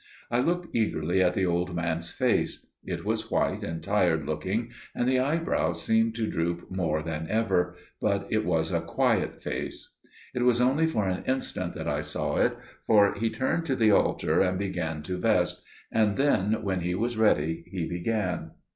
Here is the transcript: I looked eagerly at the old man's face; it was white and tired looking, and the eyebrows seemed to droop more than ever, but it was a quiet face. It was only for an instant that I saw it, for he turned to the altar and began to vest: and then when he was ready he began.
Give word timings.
I 0.31 0.39
looked 0.39 0.75
eagerly 0.75 1.21
at 1.21 1.35
the 1.35 1.45
old 1.45 1.75
man's 1.75 2.09
face; 2.09 2.65
it 2.83 3.05
was 3.05 3.29
white 3.29 3.63
and 3.63 3.83
tired 3.83 4.25
looking, 4.25 4.71
and 4.95 5.07
the 5.07 5.19
eyebrows 5.19 5.83
seemed 5.85 6.15
to 6.15 6.25
droop 6.25 6.71
more 6.71 7.03
than 7.03 7.27
ever, 7.29 7.75
but 8.01 8.25
it 8.31 8.43
was 8.43 8.71
a 8.71 8.81
quiet 8.81 9.43
face. 9.43 9.89
It 10.33 10.41
was 10.41 10.59
only 10.59 10.87
for 10.87 11.07
an 11.07 11.23
instant 11.25 11.73
that 11.73 11.87
I 11.87 12.01
saw 12.01 12.37
it, 12.37 12.57
for 12.87 13.13
he 13.13 13.29
turned 13.29 13.67
to 13.67 13.75
the 13.75 13.91
altar 13.91 14.41
and 14.41 14.57
began 14.57 15.03
to 15.03 15.19
vest: 15.19 15.61
and 15.91 16.17
then 16.17 16.63
when 16.63 16.79
he 16.81 16.95
was 16.95 17.15
ready 17.15 17.63
he 17.67 17.87
began. 17.87 18.53